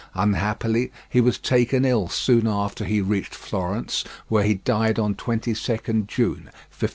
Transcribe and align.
Unhappily 0.15 0.91
he 1.09 1.21
was 1.21 1.37
taken 1.37 1.85
ill 1.85 2.07
soon 2.09 2.47
after 2.47 2.85
he 2.85 3.01
reached 3.01 3.35
Florence, 3.35 4.03
where 4.29 4.43
he 4.43 4.55
died 4.55 4.97
on 4.97 5.13
22nd 5.13 6.07
June 6.07 6.45
1527. 6.49 6.53